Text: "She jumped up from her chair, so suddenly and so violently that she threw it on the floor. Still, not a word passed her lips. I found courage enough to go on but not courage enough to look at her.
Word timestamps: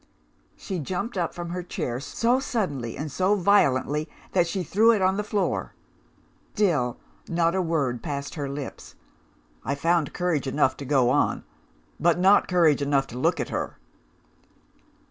"She 0.57 0.79
jumped 0.79 1.15
up 1.15 1.31
from 1.31 1.51
her 1.51 1.61
chair, 1.61 1.99
so 1.99 2.39
suddenly 2.39 2.97
and 2.97 3.11
so 3.11 3.35
violently 3.35 4.09
that 4.31 4.47
she 4.47 4.63
threw 4.63 4.89
it 4.91 4.99
on 4.99 5.15
the 5.15 5.23
floor. 5.23 5.75
Still, 6.55 6.97
not 7.29 7.53
a 7.53 7.61
word 7.61 8.01
passed 8.01 8.33
her 8.33 8.49
lips. 8.49 8.95
I 9.63 9.75
found 9.75 10.11
courage 10.11 10.47
enough 10.47 10.75
to 10.77 10.85
go 10.85 11.11
on 11.11 11.43
but 11.99 12.17
not 12.17 12.47
courage 12.47 12.81
enough 12.81 13.05
to 13.13 13.17
look 13.19 13.39
at 13.39 13.49
her. 13.49 13.77